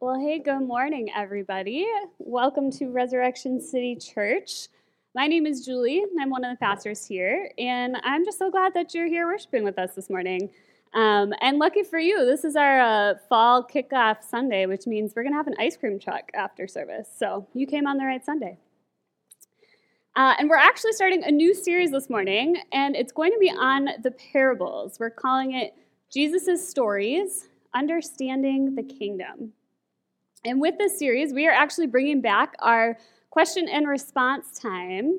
[0.00, 1.84] Well, hey, good morning, everybody.
[2.20, 4.68] Welcome to Resurrection City Church.
[5.12, 8.48] My name is Julie, and I'm one of the pastors here, and I'm just so
[8.48, 10.50] glad that you're here worshiping with us this morning.
[10.94, 15.24] Um, and lucky for you, this is our uh, fall kickoff Sunday, which means we're
[15.24, 17.08] going to have an ice cream truck after service.
[17.18, 18.56] So you came on the right Sunday.
[20.14, 23.50] Uh, and we're actually starting a new series this morning, and it's going to be
[23.50, 25.00] on the parables.
[25.00, 25.74] We're calling it
[26.08, 29.54] Jesus' Stories Understanding the Kingdom.
[30.44, 32.96] And with this series, we are actually bringing back our
[33.30, 35.18] question and response time.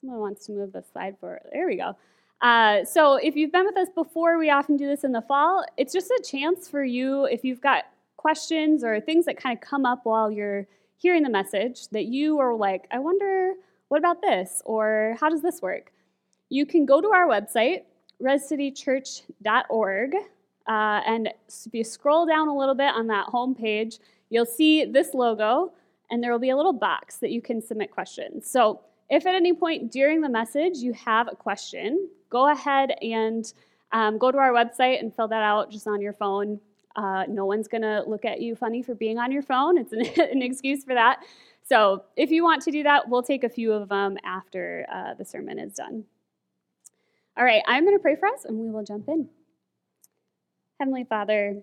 [0.00, 1.42] Someone wants to move the slide forward.
[1.52, 1.96] There we go.
[2.40, 5.64] Uh, so if you've been with us before, we often do this in the fall.
[5.76, 7.84] It's just a chance for you, if you've got
[8.16, 12.38] questions or things that kind of come up while you're hearing the message, that you
[12.40, 13.54] are like, I wonder,
[13.88, 14.62] what about this?
[14.64, 15.92] Or how does this work?
[16.48, 17.82] You can go to our website,
[18.20, 20.14] rescitychurch.org,
[20.68, 23.98] uh, and if you scroll down a little bit on that home page,
[24.30, 25.72] you'll see this logo,
[26.10, 28.50] and there will be a little box that you can submit questions.
[28.50, 33.52] So if at any point during the message you have a question, go ahead and
[33.92, 36.60] um, go to our website and fill that out just on your phone.
[36.96, 39.76] Uh, no one's going to look at you funny for being on your phone.
[39.78, 41.20] It's an, an, excuse for that.
[41.62, 45.14] So if you want to do that, we'll take a few of them after uh,
[45.14, 46.04] the sermon is done.
[47.36, 49.28] All right, I'm going to pray for us and we will jump in.
[50.82, 51.62] Heavenly Father,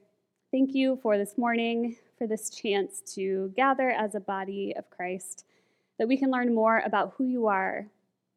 [0.50, 5.44] thank you for this morning, for this chance to gather as a body of Christ,
[5.98, 7.86] that we can learn more about who you are,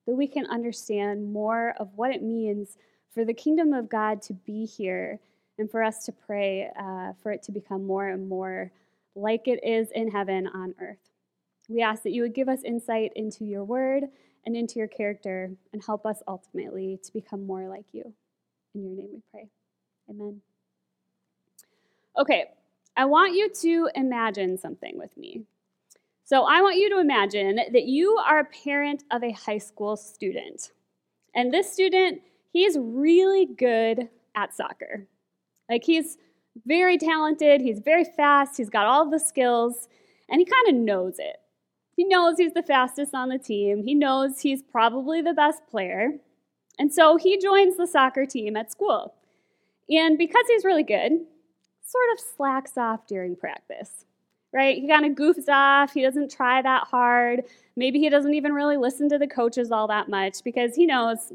[0.09, 2.79] that we can understand more of what it means
[3.15, 5.21] for the kingdom of God to be here,
[5.57, 8.73] and for us to pray uh, for it to become more and more
[9.15, 11.13] like it is in heaven on earth.
[11.69, 14.07] We ask that you would give us insight into your word
[14.45, 18.13] and into your character and help us ultimately to become more like you.
[18.75, 19.49] In your name we pray.
[20.11, 20.41] Amen.
[22.19, 22.47] Okay,
[22.97, 25.43] I want you to imagine something with me.
[26.25, 29.97] So, I want you to imagine that you are a parent of a high school
[29.97, 30.73] student.
[31.35, 32.21] And this student,
[32.53, 35.07] he's really good at soccer.
[35.71, 36.19] Like, he's
[36.67, 39.89] very talented, he's very fast, he's got all the skills,
[40.29, 41.37] and he kind of knows it.
[41.97, 46.19] He knows he's the fastest on the team, he knows he's probably the best player.
[46.79, 49.15] And so he joins the soccer team at school.
[49.91, 51.27] And because he's really good,
[51.85, 54.05] sort of slacks off during practice,
[54.53, 54.79] right?
[54.79, 55.93] He kind of goofs off.
[55.93, 57.45] He doesn't try that hard.
[57.77, 61.33] Maybe he doesn't even really listen to the coaches all that much because he knows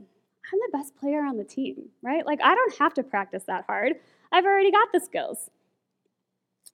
[0.53, 2.25] I'm the best player on the team, right?
[2.25, 3.94] Like, I don't have to practice that hard.
[4.31, 5.50] I've already got the skills.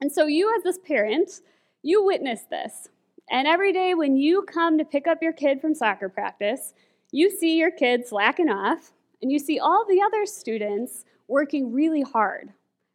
[0.00, 1.40] And so, you as this parent,
[1.82, 2.88] you witness this.
[3.30, 6.74] And every day when you come to pick up your kid from soccer practice,
[7.10, 8.92] you see your kid slacking off,
[9.22, 12.52] and you see all the other students working really hard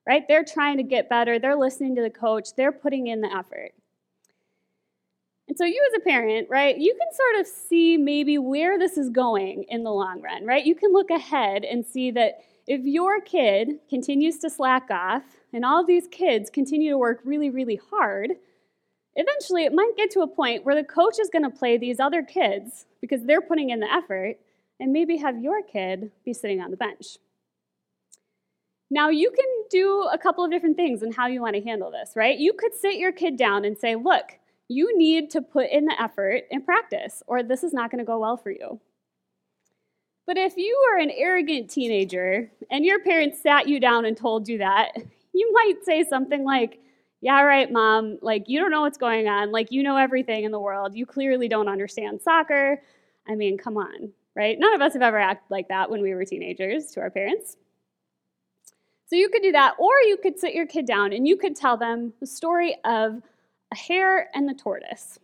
[0.10, 0.28] right?
[0.28, 3.74] They're trying to get better, they're listening to the coach, they're putting in the effort.
[5.48, 8.98] And so, you as a parent, right, you can sort of see maybe where this
[8.98, 10.66] is going in the long run, right?
[10.66, 15.22] You can look ahead and see that if your kid continues to slack off
[15.54, 18.32] and all these kids continue to work really, really hard,
[19.16, 22.00] eventually it might get to a point where the coach is going to play these
[22.00, 24.38] other kids because they're putting in the effort
[24.80, 27.18] and maybe have your kid be sitting on the bench.
[28.92, 31.92] Now, you can do a couple of different things in how you want to handle
[31.92, 32.38] this, right?
[32.38, 36.02] You could sit your kid down and say, look, you need to put in the
[36.02, 38.80] effort and practice, or this is not going to go well for you.
[40.26, 44.48] But if you are an arrogant teenager and your parents sat you down and told
[44.48, 44.92] you that,
[45.34, 46.80] you might say something like,
[47.22, 49.52] yeah, right, mom, like you don't know what's going on.
[49.52, 50.96] Like you know everything in the world.
[50.96, 52.82] You clearly don't understand soccer.
[53.28, 54.58] I mean, come on, right?
[54.58, 57.58] None of us have ever acted like that when we were teenagers to our parents.
[59.10, 61.56] So you could do that, or you could sit your kid down and you could
[61.56, 63.24] tell them the story of
[63.72, 65.18] a hare and the tortoise.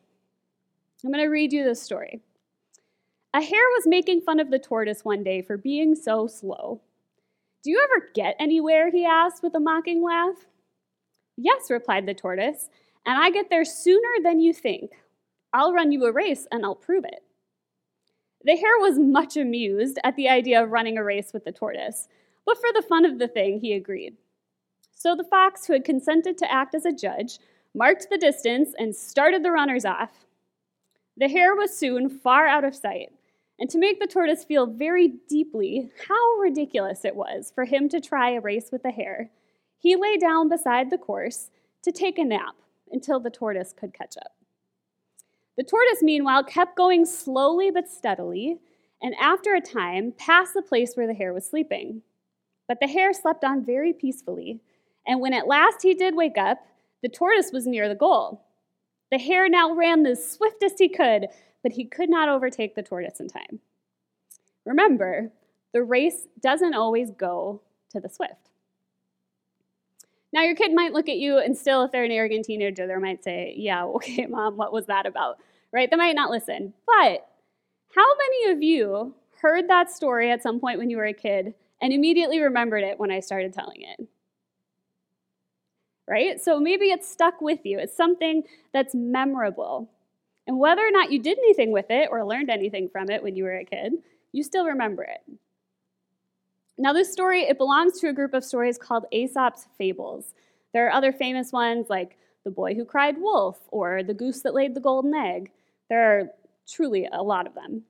[1.04, 2.20] I'm going to read you this story.
[3.36, 6.82] A hare was making fun of the tortoise one day for being so slow.
[7.64, 8.90] Do you ever get anywhere?
[8.90, 10.48] he asked with a mocking laugh.
[11.38, 12.70] Yes, replied the tortoise,
[13.06, 14.94] and I get there sooner than you think.
[15.54, 17.22] I'll run you a race and I'll prove it.
[18.44, 22.08] The hare was much amused at the idea of running a race with the tortoise,
[22.46, 24.18] but for the fun of the thing, he agreed.
[24.94, 27.40] So the fox, who had consented to act as a judge,
[27.74, 30.26] marked the distance and started the runners off.
[31.18, 33.12] The hare was soon far out of sight,
[33.60, 38.02] and to make the tortoise feel very deeply how ridiculous it was for him to
[38.02, 39.30] try a race with the hare,
[39.78, 41.52] he lay down beside the course
[41.84, 42.56] to take a nap
[42.92, 44.34] until the tortoise could catch up.
[45.58, 48.60] The tortoise, meanwhile, kept going slowly but steadily,
[49.02, 52.02] and after a time passed the place where the hare was sleeping.
[52.68, 54.60] But the hare slept on very peacefully,
[55.06, 56.60] and when at last he did wake up,
[57.04, 58.42] The tortoise was near the goal.
[59.12, 61.28] The hare now ran the swiftest he could,
[61.62, 63.60] but he could not overtake the tortoise in time.
[64.66, 65.32] Remember,
[65.74, 68.50] the race doesn't always go to the swift.
[70.34, 72.96] Now, your kid might look at you, and still, if they're an arrogant teenager, they
[72.96, 75.38] might say, Yeah, okay, mom, what was that about?
[75.72, 75.90] Right?
[75.90, 76.74] They might not listen.
[76.86, 77.28] But
[77.96, 81.54] how many of you heard that story at some point when you were a kid
[81.82, 84.08] and immediately remembered it when I started telling it?
[86.08, 86.40] Right?
[86.42, 87.80] So maybe it's stuck with you.
[87.80, 88.44] It's something
[88.74, 89.90] that's memorable.
[90.48, 93.36] And whether or not you did anything with it or learned anything from it when
[93.36, 93.94] you were a kid,
[94.32, 95.22] you still remember it.
[96.78, 100.34] Now, this story, it belongs to a group of stories called Aesop's Fables.
[100.74, 104.54] There are other famous ones like The Boy Who Cried Wolf or The Goose That
[104.54, 105.52] Laid the Golden Egg.
[105.90, 106.30] There are
[106.68, 107.84] truly a lot of them.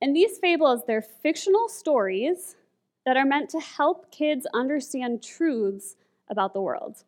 [0.00, 2.56] And these fables, they're fictional stories
[3.04, 5.96] that are meant to help kids understand truths
[6.28, 7.04] about the world.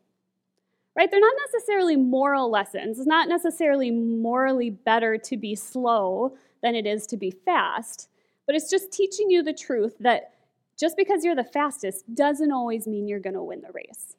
[0.96, 1.10] Right?
[1.10, 2.98] They're not necessarily moral lessons.
[2.98, 8.08] It's not necessarily morally better to be slow than it is to be fast,
[8.46, 10.34] but it's just teaching you the truth that
[10.78, 14.16] just because you're the fastest doesn't always mean you're going to win the race.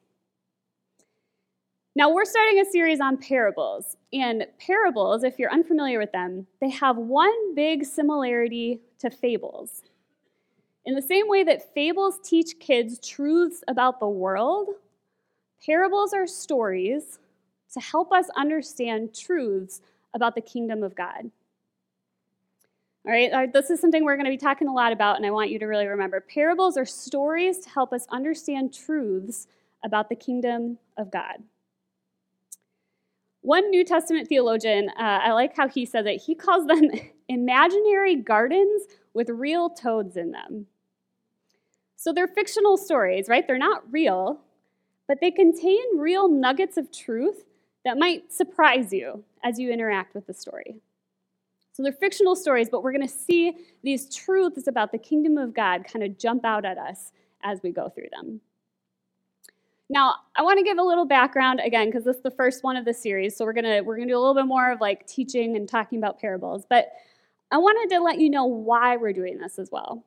[1.94, 3.98] Now, we're starting a series on parables.
[4.14, 9.82] And parables, if you're unfamiliar with them, they have one big similarity to fables.
[10.86, 14.70] In the same way that fables teach kids truths about the world,
[15.64, 17.18] parables are stories
[17.74, 19.80] to help us understand truths
[20.14, 21.30] about the kingdom of God.
[23.04, 25.30] All right, this is something we're going to be talking a lot about, and I
[25.30, 26.20] want you to really remember.
[26.20, 29.46] Parables are stories to help us understand truths
[29.84, 31.42] about the kingdom of God.
[33.42, 36.90] One New Testament theologian, uh, I like how he says it, he calls them
[37.28, 38.84] imaginary gardens
[39.14, 40.66] with real toads in them.
[41.96, 43.46] So they're fictional stories, right?
[43.46, 44.40] They're not real,
[45.06, 47.44] but they contain real nuggets of truth
[47.84, 50.76] that might surprise you as you interact with the story.
[51.72, 55.54] So they're fictional stories, but we're going to see these truths about the kingdom of
[55.54, 57.12] God kind of jump out at us
[57.42, 58.40] as we go through them.
[59.92, 62.78] Now, I want to give a little background again because this is the first one
[62.78, 65.06] of the series, so we're to we're to do a little bit more of like
[65.06, 66.92] teaching and talking about parables, but
[67.50, 70.02] I wanted to let you know why we're doing this as well.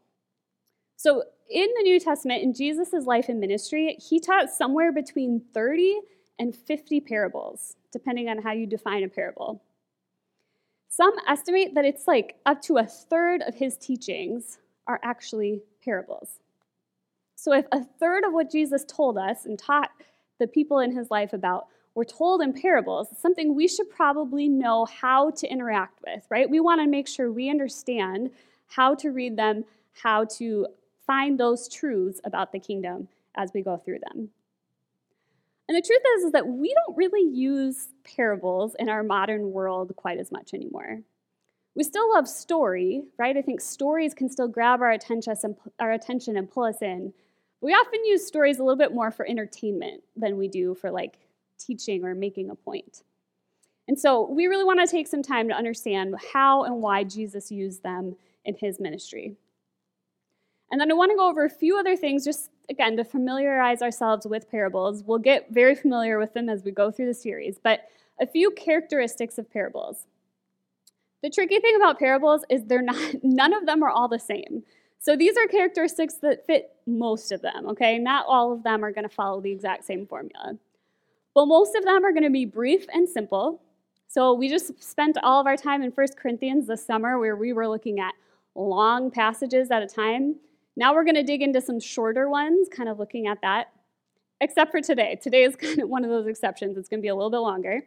[0.96, 1.22] So,
[1.52, 6.00] in the New Testament, in Jesus' life and ministry, he taught somewhere between 30
[6.40, 9.62] and 50 parables, depending on how you define a parable.
[10.90, 16.40] Some estimate that it's like up to a third of his teachings are actually parables.
[17.36, 19.92] So, if a third of what Jesus told us and taught
[20.40, 24.50] the people in his life about were told in parables, it's something we should probably
[24.50, 26.50] know how to interact with, right?
[26.50, 28.32] We want to make sure we understand
[28.68, 30.68] how to read them, how to
[31.06, 34.30] find those truths about the kingdom as we go through them.
[35.68, 39.96] And the truth is, is that we don't really use parables in our modern world
[39.96, 41.02] quite as much anymore.
[41.76, 43.36] We still love story, right?
[43.36, 45.36] I think stories can still grab our attention
[45.80, 47.14] our attention and pull us in.
[47.62, 51.18] We often use stories a little bit more for entertainment than we do for like
[51.58, 53.04] teaching or making a point.
[53.88, 57.52] And so we really want to take some time to understand how and why Jesus
[57.52, 59.36] used them in his ministry.
[60.72, 63.82] And then I want to go over a few other things just again, to familiarize
[63.82, 65.04] ourselves with parables.
[65.04, 67.88] We'll get very familiar with them as we go through the series, but
[68.20, 70.06] a few characteristics of parables.
[71.22, 74.64] The tricky thing about parables is they're not none of them are all the same.
[75.00, 78.00] So these are characteristics that fit most of them, okay?
[78.00, 80.58] Not all of them are going to follow the exact same formula.
[81.36, 83.62] But most of them are going to be brief and simple.
[84.08, 87.54] So we just spent all of our time in 1 Corinthians this summer where we
[87.54, 88.14] were looking at
[88.56, 90.36] long passages at a time.
[90.78, 93.68] Now we're going to dig into some shorter ones, kind of looking at that,
[94.42, 95.20] except for today.
[95.22, 96.78] Today is kind of one of those exceptions.
[96.78, 97.82] It's going to be a little bit longer.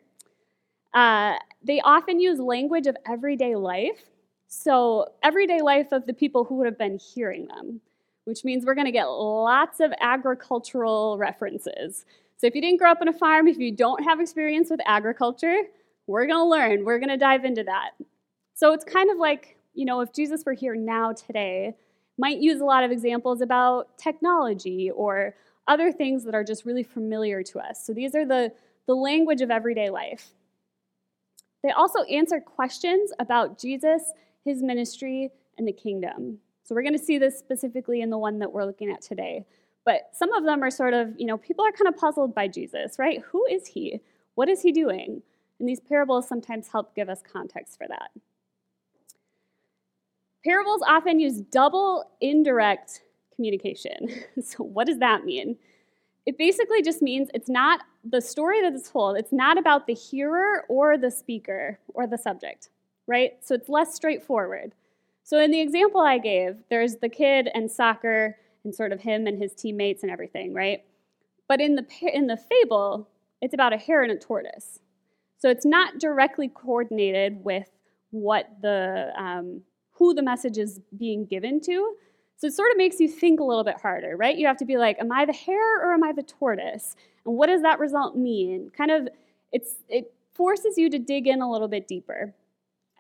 [0.95, 4.05] Uh, they often use language of everyday life,
[4.49, 7.81] so everyday life of the people who would have been hearing them,
[8.25, 12.05] which means we're going to get lots of agricultural references.
[12.38, 14.81] So if you didn't grow up on a farm, if you don't have experience with
[14.87, 15.62] agriculture,
[16.07, 16.85] we're going to learn.
[16.85, 17.90] We're going to dive into that.
[18.55, 21.76] So it's kind of like, you know, if Jesus were here now today,
[22.17, 25.35] might use a lot of examples about technology or
[25.69, 27.85] other things that are just really familiar to us.
[27.85, 28.52] So these are the,
[28.87, 30.31] the language of everyday life.
[31.62, 34.02] They also answer questions about Jesus,
[34.45, 36.38] his ministry, and the kingdom.
[36.64, 39.45] So we're going to see this specifically in the one that we're looking at today.
[39.85, 42.49] But some of them are sort of, you know, people are kind of puzzled by
[42.49, 43.23] Jesus, right?
[43.30, 44.00] Who is he?
[44.35, 45.23] What is he doing?
[45.59, 48.11] And these parables sometimes help give us context for that.
[50.45, 53.02] Parables often use double indirect
[53.35, 54.09] communication.
[54.42, 55.57] so, what does that mean?
[56.28, 59.95] it basically just means it's not the story that is told, it's not about the
[59.95, 62.68] hearer or the speaker or the subject,
[63.09, 63.33] right?
[63.41, 64.73] So it's less straightforward.
[65.25, 69.27] So in the example I gave, there's the kid and soccer and sort of him
[69.27, 70.85] and his teammates and everything, right?
[71.49, 73.09] But in the in the fable,
[73.41, 74.81] it's about a hare and a tortoise.
[75.38, 77.69] So it's not directly coordinated with
[78.11, 79.62] what the um,
[79.93, 81.95] who the message is being given to.
[82.37, 84.37] So it sort of makes you think a little bit harder, right?
[84.37, 86.95] You have to be like, am I the hare or am I the tortoise?
[87.27, 88.71] And what does that result mean?
[88.77, 89.09] Kind of,
[89.53, 92.33] it's it forces you to dig in a little bit deeper.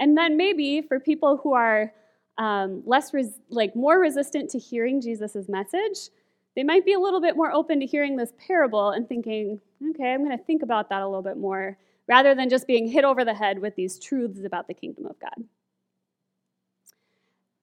[0.00, 1.92] And then maybe for people who are
[2.38, 6.10] um, less res- like more resistant to hearing Jesus' message,
[6.54, 10.12] they might be a little bit more open to hearing this parable and thinking, okay,
[10.12, 11.76] I'm going to think about that a little bit more,
[12.06, 15.18] rather than just being hit over the head with these truths about the kingdom of
[15.20, 15.44] God.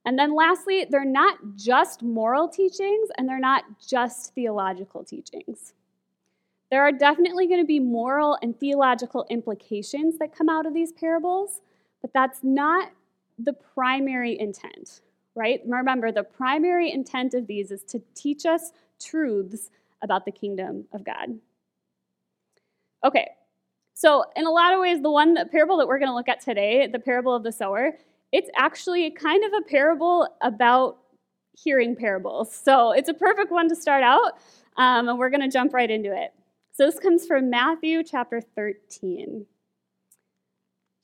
[0.05, 5.73] And then lastly, they're not just moral teachings and they're not just theological teachings.
[6.69, 10.91] There are definitely going to be moral and theological implications that come out of these
[10.91, 11.61] parables,
[12.05, 12.91] but that's not
[13.39, 15.01] the primary intent,
[15.33, 15.59] right?
[15.65, 18.71] Remember, the primary intent of these is to teach us
[19.01, 19.71] truths
[20.03, 21.39] about the kingdom of God.
[23.03, 23.27] Okay,
[23.95, 26.29] so in a lot of ways, the one the parable that we're going to look
[26.29, 27.93] at today, the parable of the sower,
[28.31, 30.99] it's actually kind of a parable about
[31.57, 32.53] hearing parables.
[32.53, 34.33] So it's a perfect one to start out,
[34.77, 36.35] um, and we're going to jump right into it.
[36.71, 39.47] So this comes from Matthew chapter 13.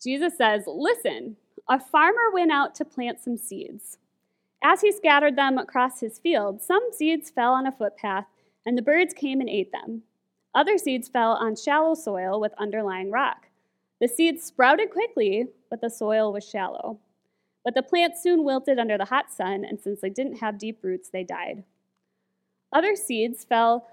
[0.01, 1.37] Jesus says, Listen,
[1.69, 3.97] a farmer went out to plant some seeds.
[4.63, 8.25] As he scattered them across his field, some seeds fell on a footpath,
[8.65, 10.03] and the birds came and ate them.
[10.53, 13.47] Other seeds fell on shallow soil with underlying rock.
[13.99, 16.99] The seeds sprouted quickly, but the soil was shallow.
[17.63, 20.79] But the plants soon wilted under the hot sun, and since they didn't have deep
[20.83, 21.63] roots, they died.
[22.73, 23.87] Other seeds fell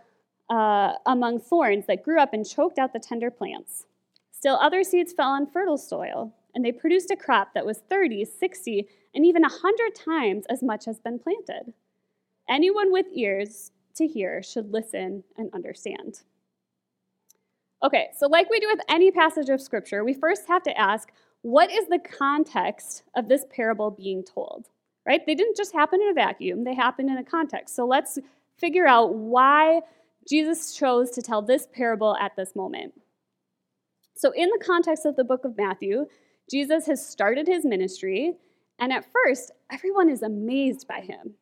[0.50, 3.84] uh, among thorns that grew up and choked out the tender plants.
[4.38, 8.25] Still, other seeds fell on fertile soil, and they produced a crop that was 30,
[8.25, 11.75] 60, and even 100 times as much as been planted.
[12.49, 16.23] Anyone with ears to hear should listen and understand.
[17.83, 21.11] Okay, so like we do with any passage of Scripture, we first have to ask
[21.42, 24.68] what is the context of this parable being told?
[25.04, 25.26] Right?
[25.26, 27.75] They didn't just happen in a vacuum, they happened in a context.
[27.75, 28.21] So let's
[28.57, 29.80] figure out why
[30.28, 32.92] Jesus chose to tell this parable at this moment.
[34.18, 36.06] So, in the context of the book of Matthew,
[36.50, 38.34] Jesus has started his ministry,
[38.80, 41.34] and at first, everyone is amazed by him.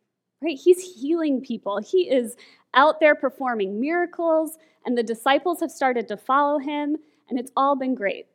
[0.42, 0.58] Right?
[0.62, 1.78] He's healing people.
[1.78, 2.36] He is
[2.74, 6.98] out there performing miracles, and the disciples have started to follow him,
[7.30, 8.26] and it's all been great.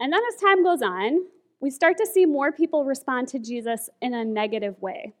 [0.00, 1.26] And then as time goes on,
[1.60, 5.12] we start to see more people respond to Jesus in a negative way.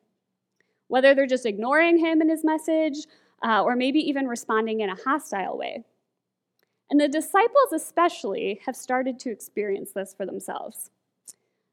[0.88, 3.06] Whether they're just ignoring him and his message,
[3.44, 5.84] uh, or maybe even responding in a hostile way.
[6.90, 10.90] And the disciples, especially, have started to experience this for themselves.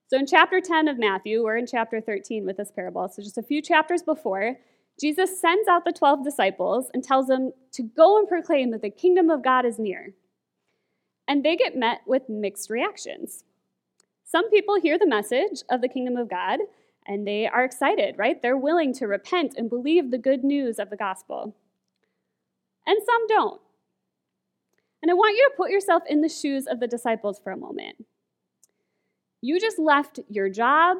[0.07, 3.37] So, in chapter 10 of Matthew, we're in chapter 13 with this parable, so just
[3.37, 4.57] a few chapters before,
[4.99, 8.89] Jesus sends out the 12 disciples and tells them to go and proclaim that the
[8.89, 10.13] kingdom of God is near
[11.27, 13.43] and they get met with mixed reactions.
[14.23, 16.59] Some people hear the message of the kingdom of God
[17.05, 18.41] and they are excited, right?
[18.41, 21.55] They're willing to repent and believe the good news of the gospel.
[22.85, 23.61] And some don't.
[25.01, 27.57] And I want you to put yourself in the shoes of the disciples for a
[27.57, 28.05] moment.
[29.41, 30.97] You just left your job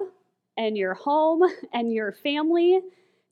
[0.56, 2.82] and your home and your family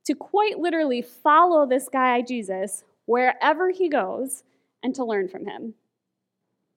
[0.05, 4.43] to quite literally follow this guy, Jesus, wherever he goes
[4.83, 5.73] and to learn from him.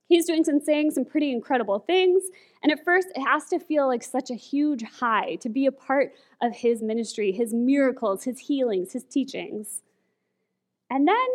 [0.08, 2.24] He's doing some saying some pretty incredible things.
[2.62, 5.72] And at first, it has to feel like such a huge high to be a
[5.72, 9.82] part of his ministry, his miracles, his healings, his teachings.
[10.90, 11.26] And then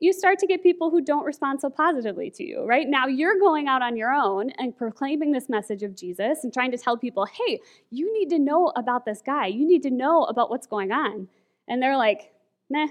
[0.00, 2.88] you start to get people who don't respond so positively to you, right?
[2.88, 6.70] Now you're going out on your own and proclaiming this message of Jesus and trying
[6.70, 9.46] to tell people, hey, you need to know about this guy.
[9.46, 11.28] You need to know about what's going on.
[11.68, 12.32] And they're like,
[12.70, 12.88] meh.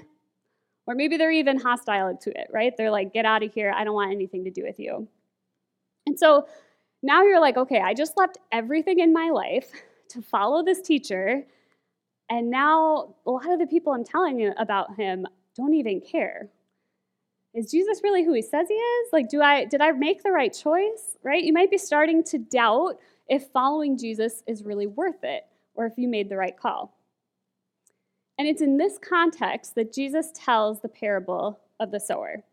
[0.85, 2.73] Or maybe they're even hostile to it, right?
[2.77, 3.73] They're like, get out of here.
[3.75, 5.07] I don't want anything to do with you.
[6.05, 6.47] And so
[7.01, 9.71] now you're like, okay, I just left everything in my life
[10.09, 11.43] to follow this teacher.
[12.29, 15.25] And now a lot of the people I'm telling you about him
[15.55, 16.49] don't even care.
[17.55, 19.09] Is Jesus really who he says he is?
[19.13, 21.17] Like, do I did I make the right choice?
[21.23, 21.43] Right?
[21.43, 25.43] You might be starting to doubt if following Jesus is really worth it
[25.75, 26.97] or if you made the right call.
[28.39, 32.43] And it's in this context that Jesus tells the parable of the sower.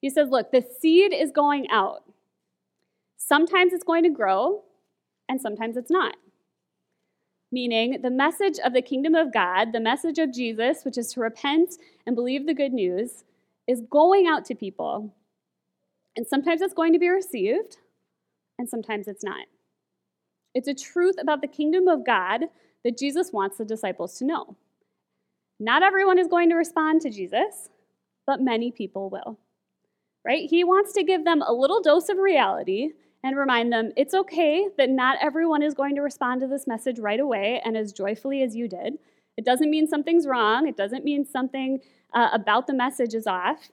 [0.00, 2.04] He says, Look, the seed is going out.
[3.18, 4.64] Sometimes it's going to grow,
[5.28, 6.16] and sometimes it's not.
[7.50, 11.20] meaning the message of the kingdom of God, the message of Jesus, which is to
[11.20, 11.74] repent
[12.06, 13.24] and believe the good news,
[13.68, 15.14] is going out to people.
[16.16, 17.76] And sometimes it's going to be received,
[18.58, 19.46] and sometimes it's not.
[20.54, 22.46] It's a truth about the kingdom of God
[22.82, 24.56] that Jesus wants the disciples to know.
[25.60, 27.68] Not everyone is going to respond to Jesus,
[28.26, 29.38] but many people will.
[30.24, 30.48] Right?
[30.48, 32.90] He wants to give them a little dose of reality
[33.22, 36.98] and remind them it's okay that not everyone is going to respond to this message
[36.98, 38.94] right away and as joyfully as you did.
[39.38, 41.78] It doesn't mean something's wrong, it doesn't mean something
[42.12, 43.68] uh, about the message is off.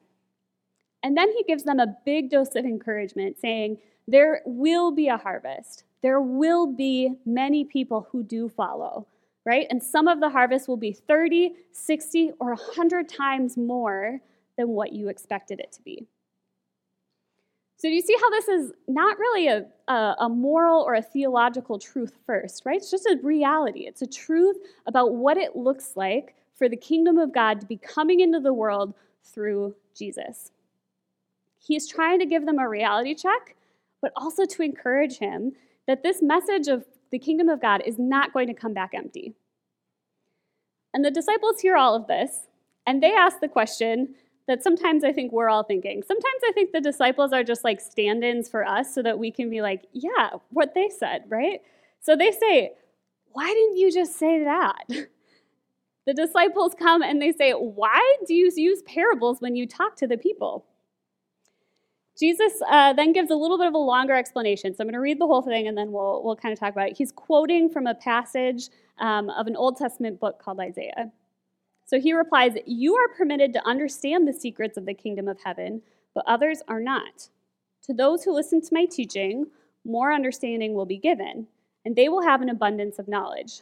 [1.01, 5.17] And then he gives them a big dose of encouragement, saying, There will be a
[5.17, 5.83] harvest.
[6.03, 9.07] There will be many people who do follow,
[9.43, 9.65] right?
[9.71, 14.21] And some of the harvest will be 30, 60, or 100 times more
[14.59, 16.05] than what you expected it to be.
[17.77, 21.01] So, do you see how this is not really a, a, a, moral or a
[21.01, 22.77] theological truth first, right?
[22.77, 23.81] It's just a reality.
[23.81, 24.55] It's a truth
[24.85, 28.53] about what it looks like for the kingdom of God to be coming into the
[28.53, 30.51] world through Jesus.
[31.59, 33.55] He's trying to give them a reality check,
[34.01, 35.51] but also to encourage him
[35.85, 39.33] that this message of the kingdom of God is not going to come back empty.
[40.93, 42.47] And the disciples hear all of this,
[42.87, 44.15] and they ask the question
[44.47, 46.03] that sometimes I think we're all thinking.
[46.03, 49.31] Sometimes I think the disciples are just like stand ins for us so that we
[49.31, 51.61] can be like, yeah, what they said, right?
[52.01, 52.73] So they say,
[53.31, 54.83] why didn't you just say that?
[56.05, 60.07] The disciples come and they say, Why do you use parables when you talk to
[60.07, 60.65] the people?
[62.17, 64.73] Jesus uh, then gives a little bit of a longer explanation.
[64.73, 66.71] So I'm going to read the whole thing and then we'll, we'll kind of talk
[66.71, 66.97] about it.
[66.97, 71.11] He's quoting from a passage um, of an Old Testament book called Isaiah.
[71.85, 75.81] So he replies, You are permitted to understand the secrets of the kingdom of heaven,
[76.13, 77.29] but others are not.
[77.83, 79.45] To those who listen to my teaching,
[79.85, 81.47] more understanding will be given,
[81.85, 83.61] and they will have an abundance of knowledge.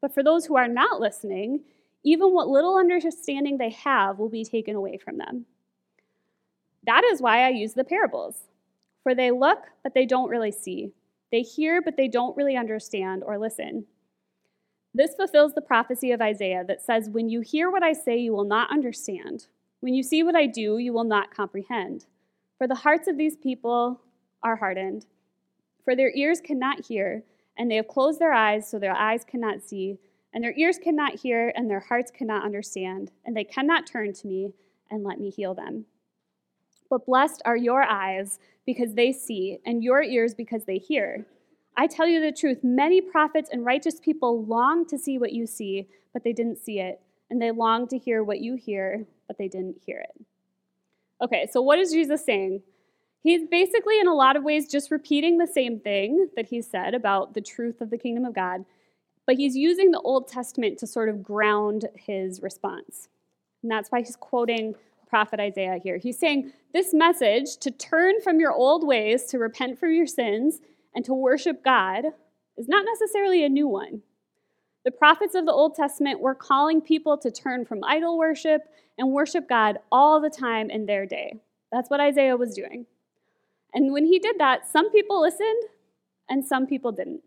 [0.00, 1.60] But for those who are not listening,
[2.02, 5.46] even what little understanding they have will be taken away from them.
[6.86, 8.48] That is why I use the parables.
[9.02, 10.92] For they look, but they don't really see.
[11.30, 13.84] They hear, but they don't really understand or listen.
[14.92, 18.32] This fulfills the prophecy of Isaiah that says, When you hear what I say, you
[18.32, 19.46] will not understand.
[19.80, 22.06] When you see what I do, you will not comprehend.
[22.58, 24.00] For the hearts of these people
[24.42, 25.06] are hardened.
[25.84, 27.22] For their ears cannot hear,
[27.56, 29.98] and they have closed their eyes so their eyes cannot see,
[30.34, 34.26] and their ears cannot hear, and their hearts cannot understand, and they cannot turn to
[34.26, 34.52] me
[34.90, 35.86] and let me heal them.
[36.88, 41.26] But blessed are your eyes because they see, and your ears because they hear.
[41.76, 45.46] I tell you the truth, many prophets and righteous people long to see what you
[45.46, 47.00] see, but they didn't see it.
[47.30, 50.24] And they long to hear what you hear, but they didn't hear it.
[51.22, 52.62] Okay, so what is Jesus saying?
[53.22, 56.94] He's basically, in a lot of ways, just repeating the same thing that he said
[56.94, 58.64] about the truth of the kingdom of God,
[59.26, 63.08] but he's using the Old Testament to sort of ground his response.
[63.62, 64.74] And that's why he's quoting
[65.06, 65.98] prophet Isaiah here.
[65.98, 70.60] He's saying, This message to turn from your old ways, to repent from your sins,
[70.94, 72.04] and to worship God
[72.56, 74.02] is not necessarily a new one.
[74.84, 78.62] The prophets of the Old Testament were calling people to turn from idol worship
[78.98, 81.34] and worship God all the time in their day.
[81.70, 82.86] That's what Isaiah was doing.
[83.72, 85.64] And when he did that, some people listened
[86.28, 87.22] and some people didn't.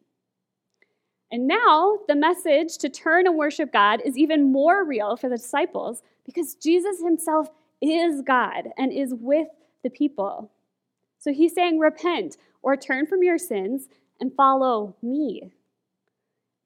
[1.32, 5.38] And now the message to turn and worship God is even more real for the
[5.38, 7.50] disciples because Jesus himself
[7.82, 9.48] is God and is with
[9.84, 10.52] the people.
[11.18, 13.88] So he's saying, Repent, or turn from your sins
[14.20, 15.52] and follow me.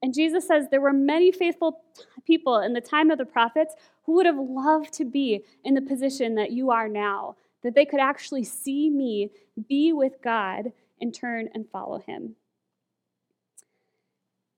[0.01, 1.81] And Jesus says there were many faithful
[2.25, 5.81] people in the time of the prophets who would have loved to be in the
[5.81, 9.31] position that you are now, that they could actually see me,
[9.67, 12.35] be with God, and turn and follow him.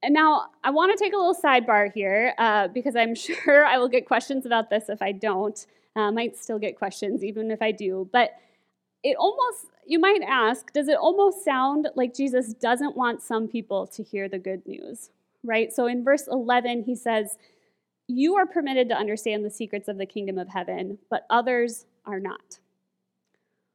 [0.01, 3.77] And now I want to take a little sidebar here uh, because I'm sure I
[3.77, 5.65] will get questions about this if I don't.
[5.95, 8.09] Uh, I might still get questions even if I do.
[8.11, 8.31] But
[9.03, 13.87] it almost, you might ask, does it almost sound like Jesus doesn't want some people
[13.87, 15.09] to hear the good news,
[15.43, 15.73] right?
[15.73, 17.39] So in verse 11, he says,
[18.07, 22.19] You are permitted to understand the secrets of the kingdom of heaven, but others are
[22.19, 22.59] not.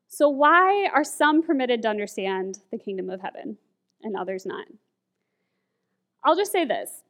[0.06, 3.58] So, why are some permitted to understand the kingdom of heaven
[4.04, 4.66] and others not?
[6.24, 7.02] I'll just say this.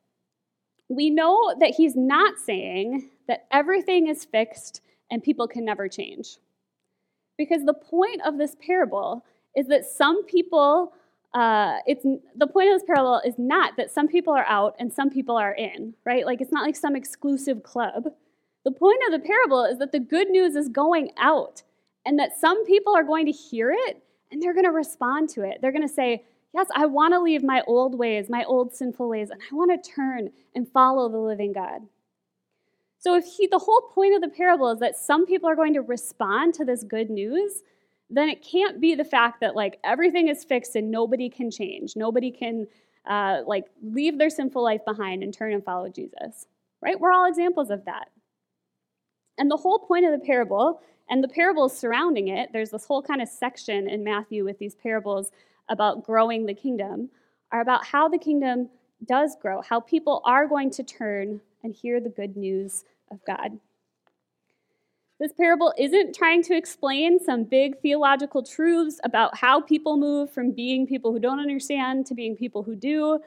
[0.89, 6.39] We know that he's not saying that everything is fixed and people can never change.
[7.37, 9.25] Because the point of this parable
[9.57, 10.93] is that some people,
[11.33, 12.05] uh, it's
[12.37, 15.37] the point of this parable is not that some people are out and some people
[15.37, 16.27] are in, right?
[16.27, 18.05] Like it's not like some exclusive club.
[18.65, 21.63] The point of the parable is that the good news is going out
[22.07, 25.43] and that some people are going to hear it and they're going to respond to
[25.43, 25.59] it.
[25.61, 29.09] They're going to say, Yes, I want to leave my old ways, my old sinful
[29.09, 31.81] ways, and I want to turn and follow the living God.
[33.05, 35.75] So, if he, the whole point of the parable is that some people are going
[35.75, 37.63] to respond to this good news,
[38.09, 41.97] then it can't be the fact that like everything is fixed and nobody can change.
[41.97, 42.67] Nobody can
[43.07, 46.47] uh, like leave their sinful life behind and turn and follow Jesus,
[46.81, 46.99] right?
[46.99, 48.09] We're all examples of that.
[49.37, 53.03] And the whole point of the parable and the parables surrounding it, there's this whole
[53.03, 55.31] kind of section in Matthew with these parables
[55.69, 57.11] about growing the kingdom,
[57.53, 58.71] are about how the kingdom
[59.05, 63.59] does grow, how people are going to turn and hear the good news of God.
[65.21, 70.51] This parable isn't trying to explain some big theological truths about how people move from
[70.51, 73.21] being people who don't understand to being people who do.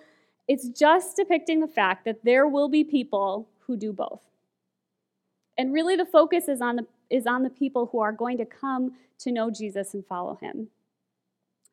[0.48, 4.22] It's just depicting the fact that there will be people who do both.
[5.58, 8.46] And really the focus is on the is on the people who are going to
[8.46, 10.68] come to know Jesus and follow him.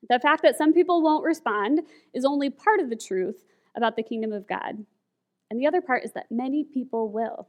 [0.09, 1.81] The fact that some people won't respond
[2.13, 3.45] is only part of the truth
[3.77, 4.85] about the kingdom of God.
[5.51, 7.49] And the other part is that many people will.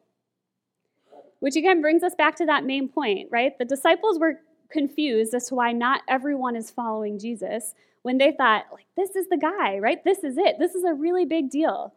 [1.40, 3.58] Which again brings us back to that main point, right?
[3.58, 4.40] The disciples were
[4.72, 9.28] confused as to why not everyone is following Jesus when they thought, like, this is
[9.30, 10.04] the guy, right?
[10.04, 10.58] This is it.
[10.60, 11.94] This is a really big deal.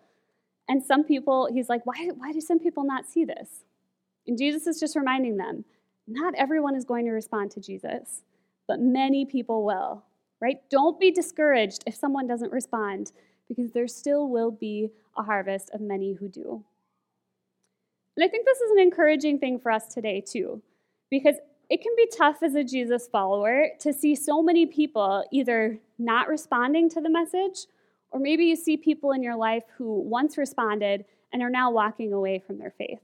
[0.68, 3.64] And some people, he's like, why, why do some people not see this?
[4.26, 5.64] And Jesus is just reminding them,
[6.06, 8.22] not everyone is going to respond to Jesus,
[8.66, 10.04] but many people will,
[10.40, 10.58] right?
[10.70, 13.12] Don't be discouraged if someone doesn't respond,
[13.48, 16.64] because there still will be a harvest of many who do.
[18.18, 20.60] And I think this is an encouraging thing for us today, too,
[21.08, 21.36] because
[21.70, 26.26] it can be tough as a Jesus follower to see so many people either not
[26.26, 27.66] responding to the message,
[28.10, 32.12] or maybe you see people in your life who once responded and are now walking
[32.12, 32.98] away from their faith.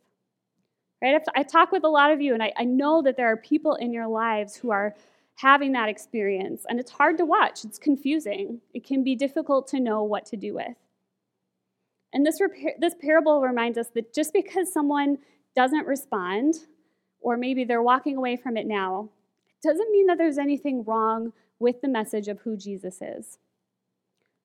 [1.00, 1.22] Right?
[1.36, 3.76] I talk with a lot of you, and I, I know that there are people
[3.76, 4.96] in your lives who are
[5.36, 7.64] having that experience, and it's hard to watch.
[7.64, 8.62] It's confusing.
[8.72, 10.74] It can be difficult to know what to do with.
[12.14, 12.40] And this,
[12.78, 15.18] this parable reminds us that just because someone
[15.56, 16.54] doesn't respond,
[17.20, 19.10] or maybe they're walking away from it now,
[19.62, 23.38] doesn't mean that there's anything wrong with the message of who Jesus is.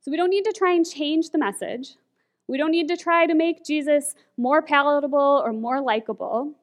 [0.01, 1.95] So we don't need to try and change the message.
[2.47, 6.53] We don't need to try to make Jesus more palatable or more likable.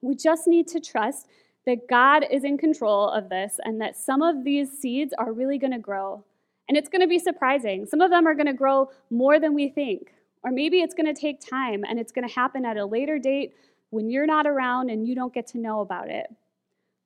[0.00, 1.26] We just need to trust
[1.66, 5.58] that God is in control of this and that some of these seeds are really
[5.58, 6.24] going to grow.
[6.68, 7.84] And it's going to be surprising.
[7.84, 10.12] Some of them are going to grow more than we think.
[10.42, 13.18] Or maybe it's going to take time and it's going to happen at a later
[13.18, 13.54] date
[13.90, 16.26] when you're not around and you don't get to know about it.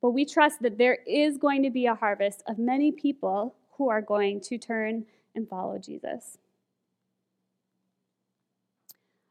[0.00, 3.88] But we trust that there is going to be a harvest of many people who
[3.88, 6.38] are going to turn and follow Jesus.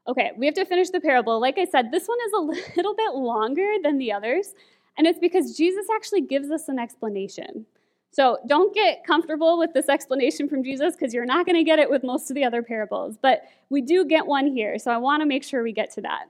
[0.06, 1.40] Okay, we have to finish the parable.
[1.40, 4.54] Like I said, this one is a little bit longer than the others,
[4.98, 7.66] and it's because Jesus actually gives us an explanation.
[8.14, 11.80] So don't get comfortable with this explanation from Jesus because you're not going to get
[11.80, 13.18] it with most of the other parables.
[13.20, 16.02] But we do get one here, so I want to make sure we get to
[16.02, 16.26] that.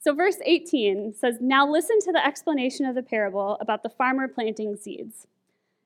[0.00, 4.26] So, verse 18 says, Now listen to the explanation of the parable about the farmer
[4.26, 5.26] planting seeds.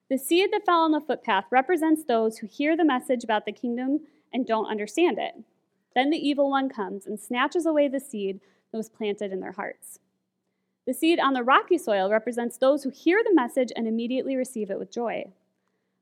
[0.08, 3.52] The seed that fell on the footpath represents those who hear the message about the
[3.52, 4.00] kingdom
[4.32, 5.34] and don't understand it.
[5.96, 9.52] Then the evil one comes and snatches away the seed that was planted in their
[9.52, 9.98] hearts.
[10.86, 14.70] The seed on the rocky soil represents those who hear the message and immediately receive
[14.70, 15.32] it with joy.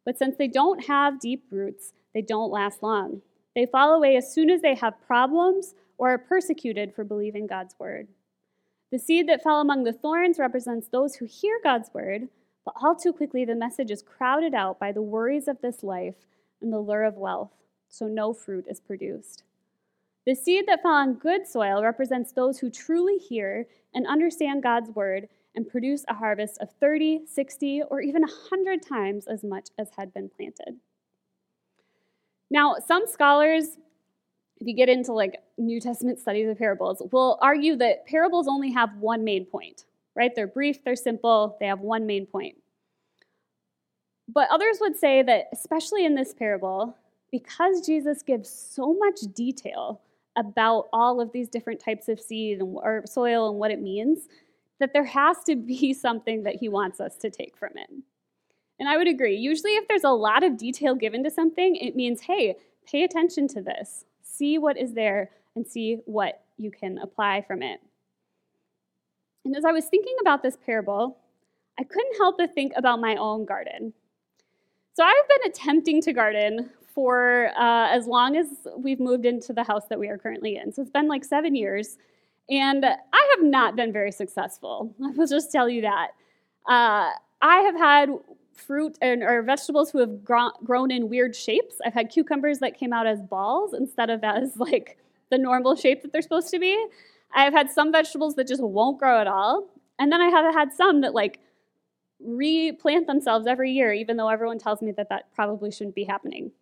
[0.05, 3.23] But since they don't have deep roots, they don't last long.
[3.55, 7.75] They fall away as soon as they have problems or are persecuted for believing God's
[7.79, 8.09] word.
[8.91, 12.29] The seed that fell among the thorns represents those who hear God's word,
[12.65, 16.27] but all too quickly the message is crowded out by the worries of this life
[16.61, 17.53] and the lure of wealth,
[17.89, 19.43] so no fruit is produced.
[20.27, 24.91] The seed that fell on good soil represents those who truly hear and understand God's
[24.91, 29.91] word and produce a harvest of 30, 60, or even 100 times as much as
[29.97, 30.77] had been planted.
[32.51, 33.77] Now, some scholars,
[34.61, 38.73] if you get into like New Testament studies of parables, will argue that parables only
[38.73, 39.85] have one main point,
[40.15, 40.35] right?
[40.35, 42.57] They're brief, they're simple, they have one main point.
[44.27, 46.97] But others would say that, especially in this parable,
[47.31, 50.01] because Jesus gives so much detail
[50.37, 54.29] about all of these different types of seed and, or soil and what it means,
[54.81, 57.91] that there has to be something that he wants us to take from it.
[58.79, 59.37] And I would agree.
[59.37, 63.47] Usually, if there's a lot of detail given to something, it means, hey, pay attention
[63.49, 67.81] to this, see what is there, and see what you can apply from it.
[69.45, 71.19] And as I was thinking about this parable,
[71.79, 73.93] I couldn't help but think about my own garden.
[74.95, 79.65] So I've been attempting to garden for uh, as long as we've moved into the
[79.65, 80.73] house that we are currently in.
[80.73, 81.99] So it's been like seven years.
[82.49, 84.95] And I have not been very successful.
[85.03, 86.09] I will just tell you that.
[86.69, 87.11] Uh,
[87.43, 88.11] I have had
[88.55, 91.77] fruit and, or vegetables who have grown in weird shapes.
[91.85, 94.99] I've had cucumbers that came out as balls instead of as like
[95.31, 96.87] the normal shape that they're supposed to be.
[97.35, 99.69] I've had some vegetables that just won't grow at all.
[99.99, 101.41] And then I have had some that like
[102.21, 106.53] replant themselves every year, even though everyone tells me that that probably shouldn't be happening.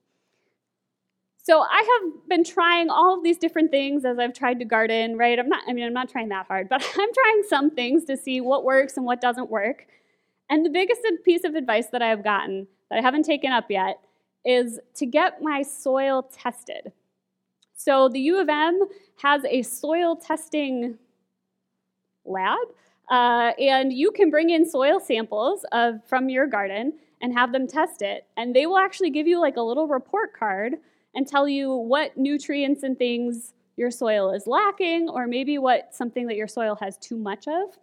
[1.45, 5.19] So I have been trying all of these different things as I've tried to garden,
[5.19, 5.37] right?
[5.39, 8.17] I'm not, I mean, I'm not trying that hard, but I'm trying some things to
[8.17, 9.87] see what works and what doesn't work.
[10.49, 13.71] And the biggest piece of advice that I have gotten that I haven't taken up
[13.71, 13.99] yet
[14.45, 16.93] is to get my soil tested.
[17.75, 18.81] So the U of M
[19.23, 20.99] has a soil testing
[22.25, 22.59] lab,
[23.11, 27.67] uh, and you can bring in soil samples of, from your garden and have them
[27.67, 28.27] test it.
[28.37, 30.75] And they will actually give you like a little report card
[31.15, 36.27] and tell you what nutrients and things your soil is lacking, or maybe what something
[36.27, 37.77] that your soil has too much of.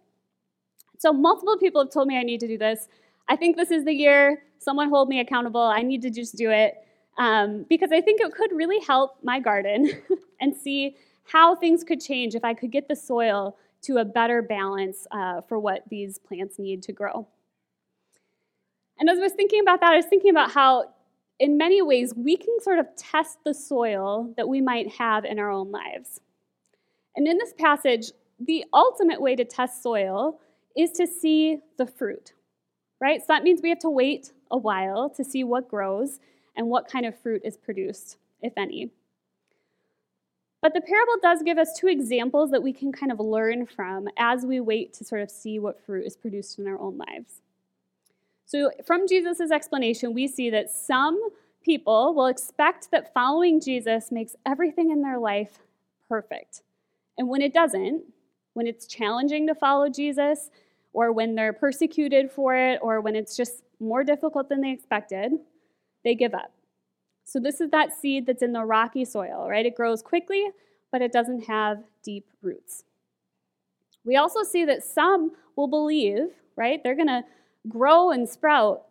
[0.98, 2.88] So, multiple people have told me I need to do this.
[3.28, 4.42] I think this is the year.
[4.58, 5.62] Someone hold me accountable.
[5.62, 6.74] I need to just do it
[7.18, 9.90] um, because I think it could really help my garden
[10.40, 14.42] and see how things could change if I could get the soil to a better
[14.42, 17.26] balance uh, for what these plants need to grow.
[18.98, 20.92] And as I was thinking about that, I was thinking about how,
[21.40, 25.38] in many ways, we can sort of test the soil that we might have in
[25.38, 26.20] our own lives.
[27.16, 30.38] And in this passage, the ultimate way to test soil
[30.76, 32.34] is to see the fruit,
[33.00, 33.20] right?
[33.20, 36.20] So that means we have to wait a while to see what grows
[36.56, 38.90] and what kind of fruit is produced, if any.
[40.60, 44.08] But the parable does give us two examples that we can kind of learn from
[44.18, 47.40] as we wait to sort of see what fruit is produced in our own lives.
[48.50, 51.30] So, from Jesus' explanation, we see that some
[51.64, 55.60] people will expect that following Jesus makes everything in their life
[56.08, 56.62] perfect.
[57.16, 58.02] And when it doesn't,
[58.54, 60.50] when it's challenging to follow Jesus,
[60.92, 65.30] or when they're persecuted for it, or when it's just more difficult than they expected,
[66.02, 66.50] they give up.
[67.24, 69.64] So, this is that seed that's in the rocky soil, right?
[69.64, 70.48] It grows quickly,
[70.90, 72.82] but it doesn't have deep roots.
[74.04, 76.82] We also see that some will believe, right?
[76.82, 77.22] They're going to
[77.68, 78.86] grow and sprout,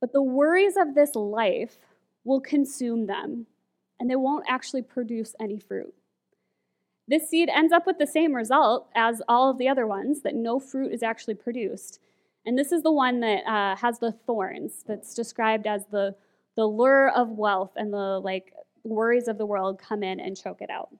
[0.00, 1.78] but the worries of this life
[2.24, 3.46] will consume them,
[3.98, 5.94] and they won't actually produce any fruit.
[7.08, 10.34] This seed ends up with the same result as all of the other ones that
[10.34, 12.00] no fruit is actually produced.
[12.46, 16.14] And this is the one that uh, has the thorns, that's described as the
[16.54, 18.52] the lure of wealth and the like
[18.84, 20.90] worries of the world come in and choke it out.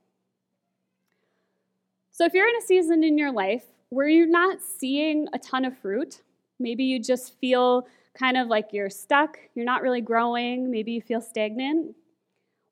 [2.11, 5.65] So if you're in a season in your life where you're not seeing a ton
[5.65, 6.23] of fruit,
[6.63, 11.01] maybe you just feel kind of like you're stuck, you're not really growing, maybe you
[11.01, 11.95] feel stagnant,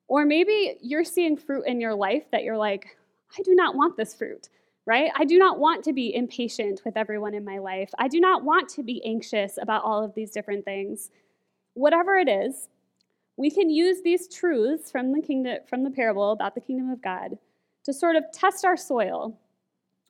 [0.09, 2.97] or maybe you're seeing fruit in your life that you're like,
[3.39, 4.49] I do not want this fruit,
[4.87, 5.11] right?
[5.15, 7.91] I do not want to be impatient with everyone in my life.
[7.99, 11.11] I do not want to be anxious about all of these different things
[11.75, 12.69] whatever it is,
[13.37, 17.01] we can use these truths from the kingdom from the parable about the kingdom of
[17.01, 17.39] God
[17.85, 19.39] to sort of test our soil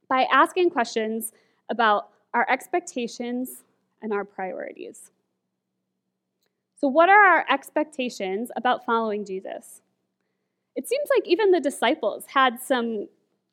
[0.08, 1.32] by asking questions
[1.70, 3.62] about our expectations
[4.02, 5.10] and our priorities.
[6.76, 9.82] So, what are our expectations about following Jesus?
[10.76, 13.08] It seems like even the disciples had some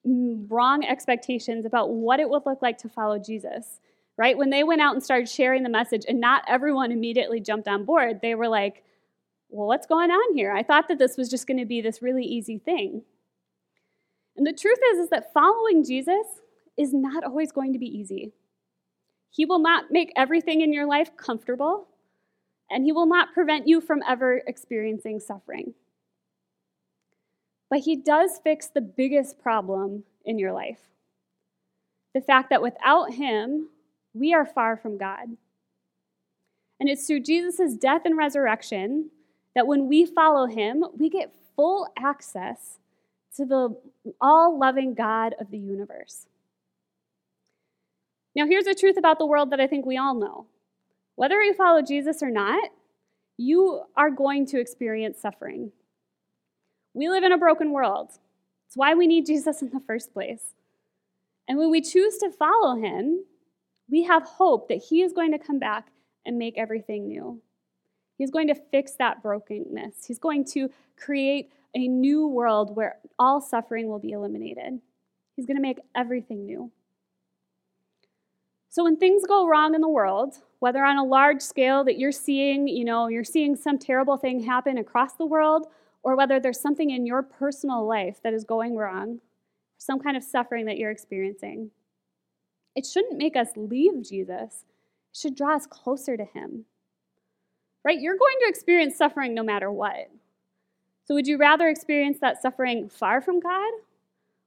[0.08, 3.80] mm, wrong expectations about what it would look like to follow Jesus
[4.18, 4.38] right?
[4.38, 7.86] When they went out and started sharing the message, and not everyone immediately jumped on
[7.86, 8.84] board, they were like,
[9.50, 10.52] well, what's going on here?
[10.52, 13.04] I thought that this was just going to be this really easy thing.
[14.36, 16.26] And the truth is, is that following Jesus
[16.78, 18.34] is not always going to be easy.
[19.30, 21.88] He will not make everything in your life comfortable,
[22.70, 25.74] and He will not prevent you from ever experiencing suffering.
[27.70, 30.82] But He does fix the biggest problem in your life
[32.14, 33.70] the fact that without Him,
[34.14, 35.38] we are far from God.
[36.80, 39.10] And it's through Jesus' death and resurrection
[39.56, 42.78] that when we follow him, we get full access
[43.36, 43.76] to the
[44.22, 46.28] all loving God of the universe.
[48.38, 50.46] Now, here's the truth about the world that I think we all know
[51.16, 52.70] whether you follow Jesus or not,
[53.36, 55.72] you are going to experience suffering.
[56.94, 58.10] We live in a broken world.
[58.68, 60.54] It's why we need Jesus in the first place.
[61.48, 63.24] And when we choose to follow him,
[63.90, 65.88] we have hope that He is going to come back
[66.24, 67.42] and make everything new.
[68.20, 70.06] He's going to fix that brokenness.
[70.06, 74.80] He's going to create a new world where all suffering will be eliminated.
[75.36, 76.72] He's going to make everything new.
[78.78, 82.12] So when things go wrong in the world, whether on a large scale that you're
[82.12, 85.66] seeing, you know, you're seeing some terrible thing happen across the world,
[86.04, 89.20] or whether there's something in your personal life that is going wrong,
[89.80, 91.72] some kind of suffering that you're experiencing,
[92.76, 94.64] it shouldn't make us leave Jesus,
[95.10, 96.66] it should draw us closer to him.
[97.84, 98.00] right?
[98.00, 100.12] You're going to experience suffering no matter what.
[101.06, 103.74] So, would you rather experience that suffering far from God?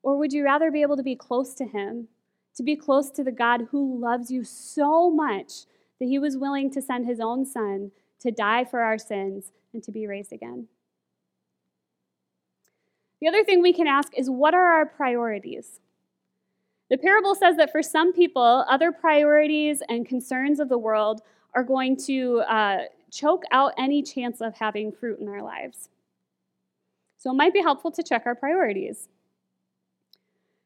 [0.04, 2.08] Or would you rather be able to be close to Him,
[2.56, 5.64] to be close to the God who loves you so much
[5.98, 9.82] that He was willing to send His own Son to die for our sins and
[9.82, 10.68] to be raised again?
[13.20, 15.80] The other thing we can ask is what are our priorities?
[16.88, 21.22] The parable says that for some people, other priorities and concerns of the world
[21.54, 22.78] are going to uh,
[23.12, 25.88] choke out any chance of having fruit in our lives.
[27.18, 29.08] So it might be helpful to check our priorities.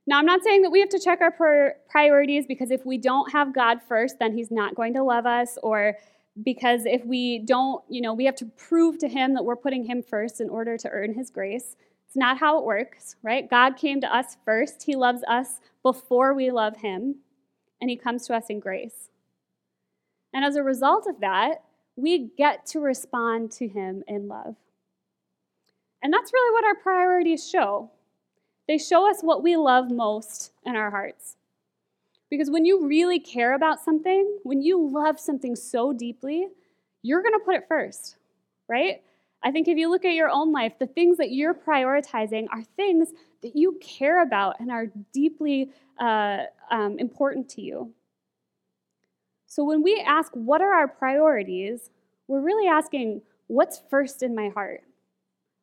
[0.07, 3.33] Now, I'm not saying that we have to check our priorities because if we don't
[3.33, 5.97] have God first, then He's not going to love us, or
[6.43, 9.85] because if we don't, you know, we have to prove to Him that we're putting
[9.85, 11.77] Him first in order to earn His grace.
[12.07, 13.49] It's not how it works, right?
[13.49, 14.83] God came to us first.
[14.83, 17.17] He loves us before we love Him,
[17.81, 19.09] and He comes to us in grace.
[20.35, 21.62] And as a result of that,
[21.97, 24.57] we get to respond to Him in love.
[26.03, 27.90] And that's really what our priorities show.
[28.66, 31.37] They show us what we love most in our hearts.
[32.31, 36.48] Because when you really care about something, when you love something so deeply,
[37.03, 38.16] you're going to put it first,
[38.68, 39.03] right?
[39.42, 42.62] I think if you look at your own life, the things that you're prioritizing are
[42.62, 43.11] things
[43.42, 47.92] that you care about and are deeply uh, um, important to you.
[49.46, 51.90] So when we ask, what are our priorities,
[52.27, 54.83] we're really asking, what's first in my heart?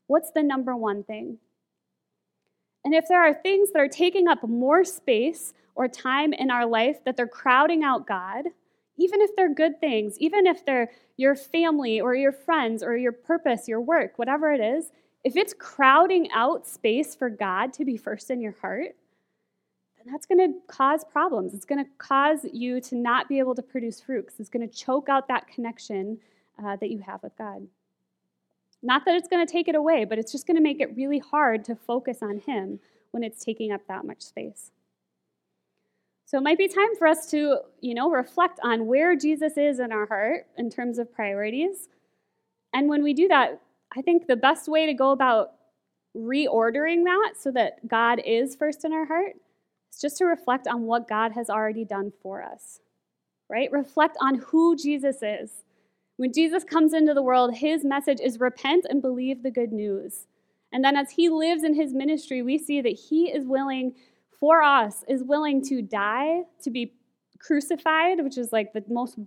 [0.05, 1.39] What's the number one thing?
[2.83, 6.65] And if there are things that are taking up more space or time in our
[6.65, 8.45] life that they're crowding out God,
[8.97, 13.11] even if they're good things, even if they're your family or your friends or your
[13.11, 14.91] purpose, your work, whatever it is,
[15.23, 18.95] if it's crowding out space for God to be first in your heart,
[19.97, 21.53] then that's going to cause problems.
[21.53, 24.67] It's going to cause you to not be able to produce fruit because it's going
[24.67, 26.17] to choke out that connection
[26.63, 27.67] uh, that you have with God.
[28.83, 30.95] Not that it's going to take it away, but it's just going to make it
[30.95, 32.79] really hard to focus on Him
[33.11, 34.71] when it's taking up that much space.
[36.25, 39.79] So it might be time for us to, you know, reflect on where Jesus is
[39.79, 41.89] in our heart in terms of priorities.
[42.73, 43.59] And when we do that,
[43.95, 45.51] I think the best way to go about
[46.15, 49.33] reordering that so that God is first in our heart
[49.91, 52.79] is just to reflect on what God has already done for us.
[53.49, 53.69] Right?
[53.69, 55.65] Reflect on who Jesus is.
[56.21, 60.27] When Jesus comes into the world, his message is repent and believe the good news.
[60.71, 63.95] And then as he lives in his ministry, we see that he is willing
[64.39, 66.93] for us is willing to die, to be
[67.39, 69.17] crucified, which is like the most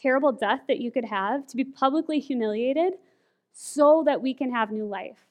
[0.00, 2.92] terrible death that you could have, to be publicly humiliated,
[3.52, 5.26] so that we can have new life,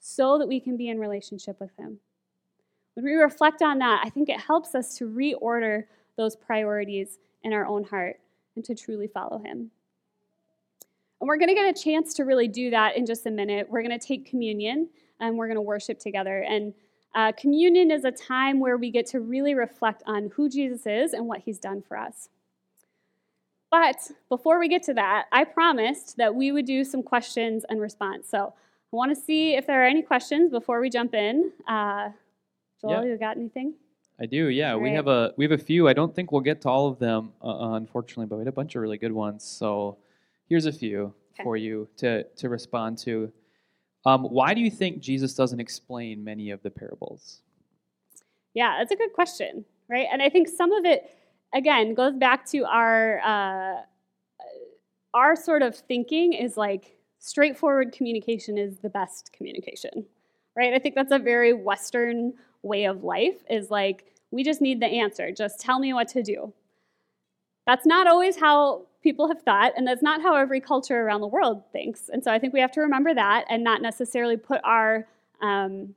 [0.00, 1.98] so that we can be in relationship with Him.
[2.94, 5.84] When we reflect on that, I think it helps us to reorder
[6.16, 8.20] those priorities in our own heart
[8.56, 9.70] and to truly follow Him.
[11.22, 13.70] And we're going to get a chance to really do that in just a minute.
[13.70, 14.88] We're going to take communion
[15.20, 16.40] and we're going to worship together.
[16.40, 16.74] And
[17.14, 21.12] uh, communion is a time where we get to really reflect on who Jesus is
[21.12, 22.28] and what he's done for us.
[23.70, 27.80] But before we get to that, I promised that we would do some questions and
[27.80, 28.28] response.
[28.28, 28.52] So
[28.92, 31.52] I want to see if there are any questions before we jump in.
[31.68, 32.08] Uh,
[32.80, 33.12] Joel, yeah.
[33.12, 33.74] you got anything?
[34.20, 34.48] I do.
[34.48, 35.86] Yeah, we have a we have a few.
[35.88, 38.52] I don't think we'll get to all of them, uh, unfortunately, but we had a
[38.52, 39.44] bunch of really good ones.
[39.44, 39.98] So
[40.52, 41.44] here's a few okay.
[41.44, 43.32] for you to to respond to.
[44.04, 47.40] Um, why do you think Jesus doesn't explain many of the parables?
[48.52, 50.06] Yeah, that's a good question, right?
[50.12, 51.16] And I think some of it,
[51.54, 53.80] again, goes back to our uh,
[55.14, 60.04] our sort of thinking is like straightforward communication is the best communication,
[60.54, 60.74] right?
[60.74, 63.38] I think that's a very Western way of life.
[63.48, 65.32] Is like we just need the answer.
[65.32, 66.52] Just tell me what to do.
[67.66, 71.26] That's not always how people have thought, and that's not how every culture around the
[71.26, 72.08] world thinks.
[72.08, 75.06] And so I think we have to remember that and not necessarily put our
[75.40, 75.94] um,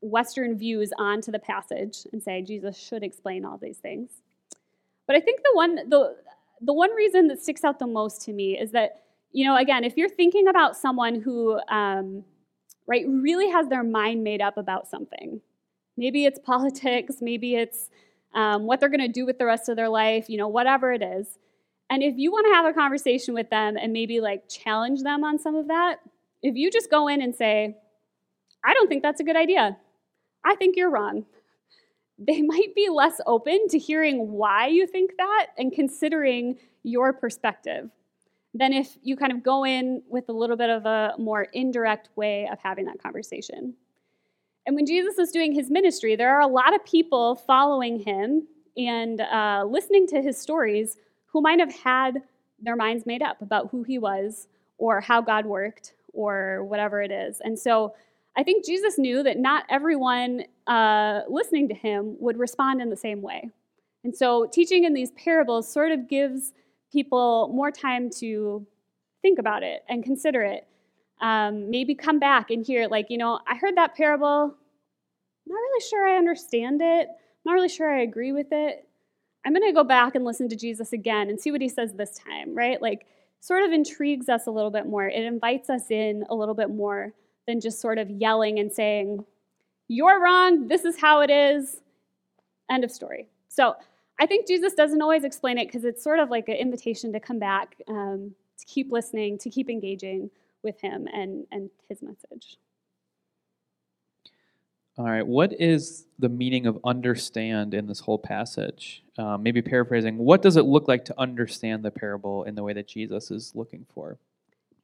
[0.00, 4.10] Western views onto the passage and say Jesus should explain all these things.
[5.06, 6.16] But I think the one the
[6.60, 9.84] the one reason that sticks out the most to me is that you know again
[9.84, 12.24] if you're thinking about someone who um,
[12.86, 15.40] right really has their mind made up about something,
[15.96, 17.90] maybe it's politics, maybe it's
[18.34, 20.92] um, what they're going to do with the rest of their life, you know, whatever
[20.92, 21.38] it is
[21.90, 25.24] and if you want to have a conversation with them and maybe like challenge them
[25.24, 25.96] on some of that,
[26.42, 27.76] if you just go in and say,
[28.64, 29.76] I don't think that's a good idea,
[30.44, 31.24] I think you're wrong,
[32.18, 37.90] they might be less open to hearing why you think that and considering your perspective
[38.54, 42.08] than if you kind of go in with a little bit of a more indirect
[42.16, 43.74] way of having that conversation.
[44.66, 48.46] And when Jesus was doing his ministry, there are a lot of people following him
[48.76, 50.96] and uh, listening to his stories
[51.32, 52.22] who might have had
[52.60, 54.48] their minds made up about who he was
[54.78, 57.40] or how God worked or whatever it is.
[57.40, 57.94] And so
[58.36, 62.96] I think Jesus knew that not everyone uh, listening to him would respond in the
[62.96, 63.50] same way.
[64.04, 66.52] And so teaching in these parables sort of gives
[66.92, 68.66] people more time to
[69.22, 70.66] think about it and consider it.
[71.20, 74.44] Um, maybe come back and hear, like, you know, I heard that parable.
[74.44, 77.08] I'm Not really sure I understand it.
[77.08, 78.87] I'm Not really sure I agree with it.
[79.44, 81.92] I'm going to go back and listen to Jesus again and see what he says
[81.94, 82.80] this time, right?
[82.80, 83.06] Like,
[83.40, 85.06] sort of intrigues us a little bit more.
[85.06, 87.12] It invites us in a little bit more
[87.46, 89.24] than just sort of yelling and saying,
[89.88, 90.68] You're wrong.
[90.68, 91.80] This is how it is.
[92.70, 93.28] End of story.
[93.48, 93.76] So
[94.20, 97.20] I think Jesus doesn't always explain it because it's sort of like an invitation to
[97.20, 100.30] come back, um, to keep listening, to keep engaging
[100.62, 102.58] with him and, and his message.
[104.98, 109.04] All right, what is the meaning of understand in this whole passage?
[109.16, 112.72] Um, maybe paraphrasing, what does it look like to understand the parable in the way
[112.72, 114.18] that Jesus is looking for?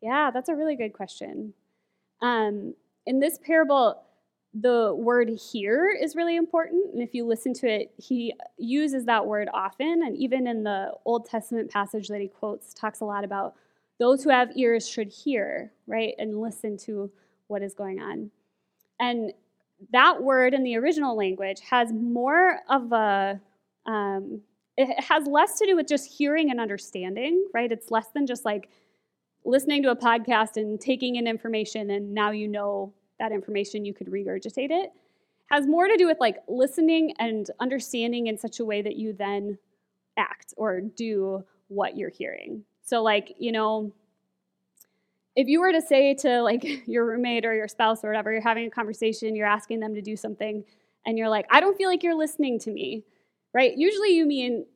[0.01, 1.53] Yeah, that's a really good question.
[2.23, 2.75] Um,
[3.07, 4.05] in this parable,
[4.55, 6.95] the word hear is really important.
[6.95, 10.03] And if you listen to it, he uses that word often.
[10.05, 13.57] And even in the Old Testament passage that he quotes, talks a lot about
[13.99, 16.15] those who have ears should hear, right?
[16.19, 17.11] And listen to
[17.49, 18.31] what is going on.
[19.01, 19.33] And
[19.93, 23.41] that word in the original language has more of a,
[23.87, 24.41] um,
[24.77, 27.71] it has less to do with just hearing and understanding, right?
[27.71, 28.69] It's less than just like
[29.45, 33.95] listening to a podcast and taking in information and now you know that information, you
[33.95, 34.91] could regurgitate it,
[35.47, 39.13] has more to do with like listening and understanding in such a way that you
[39.13, 39.59] then
[40.17, 42.65] act or do what you're hearing.
[42.83, 43.93] So, like, you know,
[45.37, 48.41] if you were to say to like your roommate or your spouse or whatever, you're
[48.41, 50.65] having a conversation, you're asking them to do something,
[51.07, 53.05] and you're like, I don't feel like you're listening to me,
[53.53, 53.77] right?
[53.77, 54.67] Usually you mean,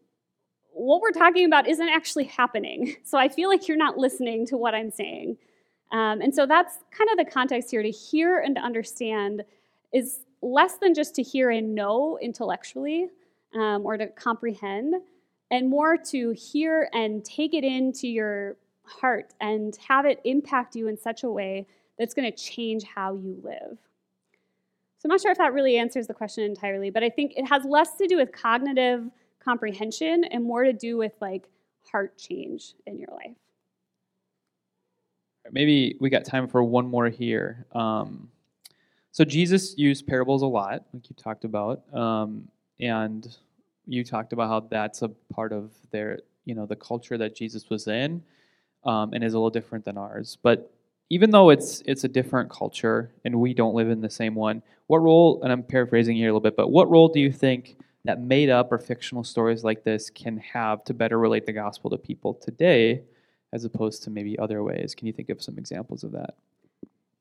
[0.72, 2.96] what we're talking about isn't actually happening.
[3.04, 5.38] So I feel like you're not listening to what I'm saying.
[5.92, 9.44] Um, and so that's kind of the context here to hear and to understand
[9.94, 13.08] is less than just to hear and know intellectually
[13.54, 14.94] um, or to comprehend,
[15.50, 18.56] and more to hear and take it into your
[18.88, 21.66] heart and have it impact you in such a way
[21.98, 23.78] that's going to change how you live.
[24.98, 27.46] So I'm not sure if that really answers the question entirely, but I think it
[27.46, 29.08] has less to do with cognitive
[29.38, 31.48] comprehension and more to do with like
[31.90, 33.36] heart change in your life
[35.52, 37.66] maybe we got time for one more here.
[37.72, 38.28] Um,
[39.12, 42.48] so Jesus used parables a lot, like you talked about, um,
[42.80, 43.36] and
[43.86, 47.68] you talked about how that's a part of their, you know, the culture that Jesus
[47.68, 48.22] was in,
[48.88, 50.38] um, and is a little different than ours.
[50.42, 50.72] But
[51.10, 54.62] even though it's it's a different culture and we don't live in the same one,
[54.88, 55.40] what role?
[55.42, 58.50] And I'm paraphrasing here a little bit, but what role do you think that made
[58.50, 62.34] up or fictional stories like this can have to better relate the gospel to people
[62.34, 63.02] today?
[63.52, 64.94] as opposed to maybe other ways.
[64.94, 66.34] Can you think of some examples of that?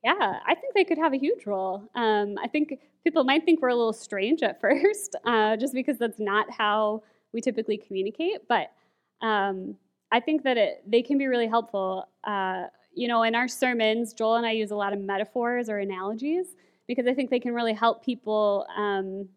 [0.04, 1.88] Yeah, I think they could have a huge role.
[1.94, 5.98] Um, I think people might think we're a little strange at first, uh, just because
[5.98, 7.02] that's not how
[7.32, 8.46] we typically communicate.
[8.48, 8.72] But
[9.20, 9.76] um,
[10.10, 12.08] I think that it, they can be really helpful.
[12.24, 15.78] Uh, you know, in our sermons, Joel and I use a lot of metaphors or
[15.78, 16.46] analogies
[16.86, 18.66] because I think they can really help people.
[18.76, 19.28] Um,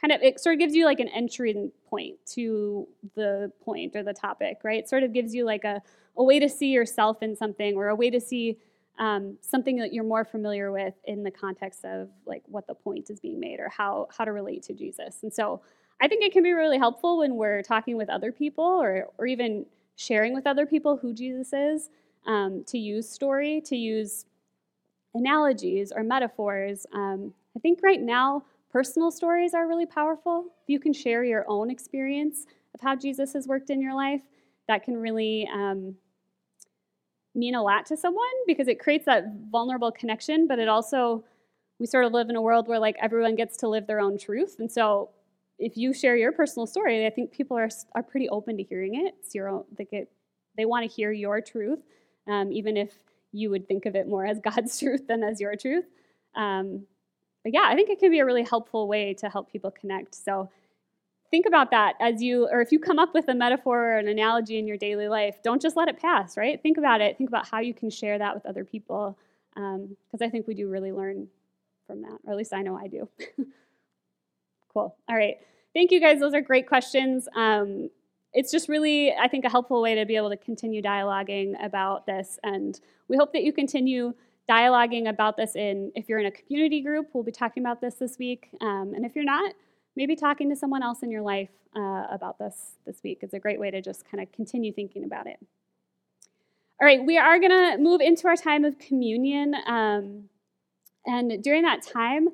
[0.00, 4.02] kind of, it sort of gives you like an entry point to the point or
[4.02, 4.78] the topic, right?
[4.78, 5.82] It sort of gives you like a
[6.16, 8.58] a way to see yourself in something or a way to see
[8.98, 13.10] um, something that you're more familiar with in the context of like what the point
[13.10, 15.18] is being made or how how to relate to Jesus.
[15.22, 15.60] And so
[16.00, 19.26] I think it can be really helpful when we're talking with other people or or
[19.26, 21.90] even sharing with other people who Jesus is
[22.26, 24.26] um, to use story, to use
[25.14, 26.86] analogies or metaphors.
[26.92, 30.46] Um, I think right now personal stories are really powerful.
[30.62, 34.22] If you can share your own experience of how Jesus has worked in your life,
[34.66, 35.94] that can really um,
[37.34, 41.24] mean a lot to someone because it creates that vulnerable connection, but it also,
[41.78, 44.18] we sort of live in a world where like everyone gets to live their own
[44.18, 44.56] truth.
[44.58, 45.10] And so
[45.58, 48.94] if you share your personal story, I think people are, are pretty open to hearing
[48.94, 49.14] it.
[49.20, 50.10] It's your own, they, get,
[50.56, 51.80] they want to hear your truth,
[52.26, 52.92] um, even if
[53.32, 55.84] you would think of it more as God's truth than as your truth.
[56.34, 56.86] Um,
[57.42, 60.14] but yeah, I think it can be a really helpful way to help people connect.
[60.14, 60.50] So
[61.30, 64.08] think about that as you, or if you come up with a metaphor or an
[64.08, 66.60] analogy in your daily life, don't just let it pass, right?
[66.62, 67.18] Think about it.
[67.18, 69.18] Think about how you can share that with other people,
[69.54, 71.28] because um, I think we do really learn
[71.86, 73.08] from that, or at least I know I do.
[74.74, 74.96] cool.
[75.08, 75.36] All right.
[75.72, 76.20] Thank you guys.
[76.20, 77.28] Those are great questions.
[77.34, 77.90] Um,
[78.32, 82.06] it's just really, I think, a helpful way to be able to continue dialoguing about
[82.06, 82.38] this.
[82.42, 84.12] And we hope that you continue
[84.48, 87.94] dialoguing about this in, if you're in a community group, we'll be talking about this
[87.94, 88.48] this week.
[88.60, 89.54] Um, and if you're not,
[89.96, 93.38] maybe talking to someone else in your life uh, about this this week is a
[93.38, 95.38] great way to just kind of continue thinking about it.
[96.80, 99.54] All right, we are going to move into our time of communion.
[99.66, 100.24] Um,
[101.06, 102.28] and during that time,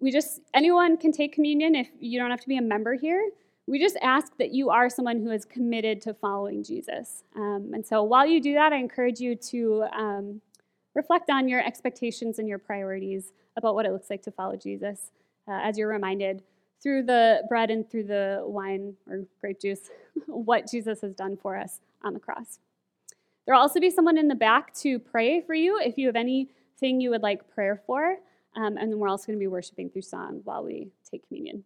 [0.00, 3.30] we just, anyone can take communion if you don't have to be a member here.
[3.66, 7.24] We just ask that you are someone who is committed to following Jesus.
[7.34, 10.40] Um, and so while you do that, I encourage you to um,
[10.94, 15.10] reflect on your expectations and your priorities about what it looks like to follow Jesus
[15.48, 16.42] uh, as you're reminded
[16.82, 19.90] through the bread and through the wine or grape juice
[20.26, 22.58] what Jesus has done for us on the cross.
[23.44, 26.16] There will also be someone in the back to pray for you if you have
[26.16, 28.16] anything you would like prayer for.
[28.56, 31.64] Um, and then we're also going to be worshiping through song while we take communion.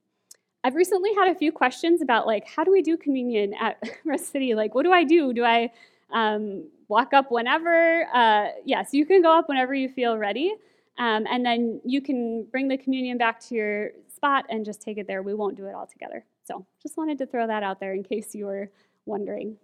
[0.62, 4.30] I've recently had a few questions about like how do we do communion at Rest
[4.30, 4.54] City?
[4.54, 5.32] Like, what do I do?
[5.32, 5.70] Do I
[6.12, 8.06] um, walk up whenever?
[8.12, 10.54] Uh, yes, you can go up whenever you feel ready,
[10.98, 14.98] um, and then you can bring the communion back to your spot and just take
[14.98, 15.22] it there.
[15.22, 16.24] We won't do it all together.
[16.44, 18.70] So, just wanted to throw that out there in case you were
[19.06, 19.56] wondering.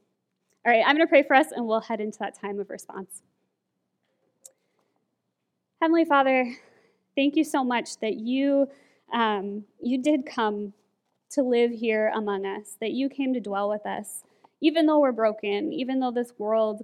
[0.65, 2.71] All right, I'm going to pray for us, and we'll head into that time of
[2.71, 3.23] response.
[5.81, 6.51] Heavenly Father,
[7.17, 8.69] thank you so much that you
[9.13, 10.73] um, you did come
[11.31, 14.23] to live here among us, that you came to dwell with us,
[14.61, 16.83] even though we're broken, even though this world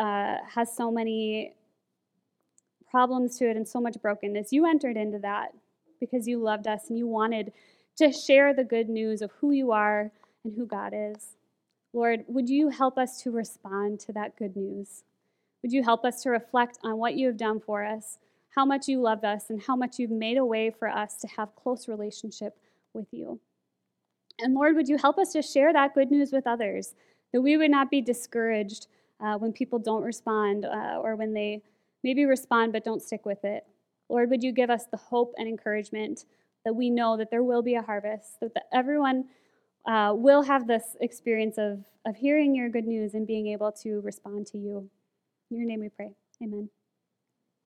[0.00, 1.54] uh, has so many
[2.90, 4.52] problems to it and so much brokenness.
[4.52, 5.54] You entered into that
[6.00, 7.52] because you loved us and you wanted
[7.98, 10.10] to share the good news of who you are
[10.44, 11.36] and who God is.
[11.92, 15.02] Lord, would you help us to respond to that good news?
[15.62, 18.18] Would you help us to reflect on what you have done for us,
[18.50, 21.28] how much you love us, and how much you've made a way for us to
[21.28, 22.56] have close relationship
[22.92, 23.40] with you?
[24.38, 26.94] And Lord, would you help us to share that good news with others,
[27.32, 28.88] that we would not be discouraged
[29.20, 31.62] uh, when people don't respond uh, or when they
[32.02, 33.64] maybe respond but don't stick with it.
[34.08, 36.24] Lord, would you give us the hope and encouragement
[36.64, 39.26] that we know that there will be a harvest, that the, everyone
[39.86, 44.00] uh, will have this experience of, of hearing your good news and being able to
[44.00, 44.88] respond to you.
[45.50, 46.12] In your name we pray.
[46.42, 46.68] Amen.